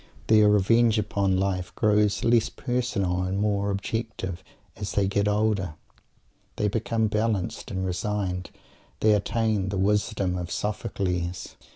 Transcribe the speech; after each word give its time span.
Their 0.25 0.49
revenge 0.49 0.97
upon 0.97 1.37
life 1.37 1.75
grows 1.75 2.23
less 2.23 2.49
personal 2.49 3.21
and 3.21 3.37
more 3.39 3.69
objective 3.69 4.43
as 4.75 4.93
they 4.93 5.07
get 5.07 5.27
older. 5.27 5.75
They 6.55 6.69
become 6.69 7.05
balanced 7.05 7.69
and 7.69 7.85
resigned. 7.85 8.49
They 9.01 9.13
attain 9.13 9.69
"the 9.69 9.77
wisdom 9.77 10.39
of 10.39 10.49
Sophocles." 10.49 11.55